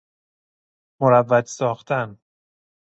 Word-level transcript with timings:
مروج 0.99 1.45
ساختن 1.47 2.17